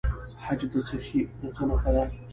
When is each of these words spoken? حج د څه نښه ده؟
حج 0.43 0.61
د 0.71 0.73
څه 1.55 1.63
نښه 1.67 1.91
ده؟ 1.95 2.03